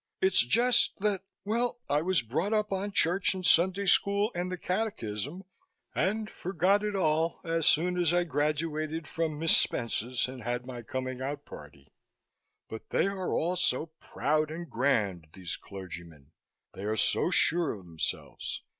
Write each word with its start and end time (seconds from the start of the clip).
It's 0.19 0.39
just 0.43 0.97
that 1.01 1.21
Well, 1.45 1.79
I 1.87 2.01
was 2.01 2.23
brought 2.23 2.53
up 2.53 2.73
on 2.73 2.91
church 2.91 3.35
and 3.35 3.45
Sunday 3.45 3.85
School 3.85 4.31
and 4.33 4.51
the 4.51 4.57
Catechism 4.57 5.43
and 5.93 6.27
forgot 6.27 6.83
it 6.83 6.95
all 6.95 7.39
as 7.43 7.67
soon 7.67 7.99
as 8.01 8.11
I 8.11 8.23
graduated 8.23 9.07
from 9.07 9.37
Miss 9.37 9.55
Spence's 9.55 10.27
and 10.27 10.41
had 10.41 10.65
my 10.65 10.81
coming 10.81 11.21
out 11.21 11.45
party. 11.45 11.93
But 12.67 12.89
they 12.89 13.05
are 13.05 13.31
all 13.31 13.55
so 13.55 13.91
proud 13.99 14.49
and 14.49 14.67
grand, 14.67 15.27
these 15.33 15.55
clergymen. 15.55 16.31
They 16.73 16.85
are 16.85 16.97
so 16.97 17.29
sure 17.29 17.71
of 17.73 17.85
themselves. 17.85 18.63